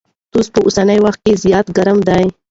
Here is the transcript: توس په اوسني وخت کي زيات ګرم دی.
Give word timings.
توس 0.31 0.47
په 0.53 0.59
اوسني 0.65 0.97
وخت 1.05 1.19
کي 1.25 1.33
زيات 1.43 1.67
ګرم 1.77 1.97
دی. 2.07 2.25